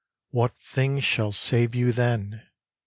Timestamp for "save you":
1.31-1.91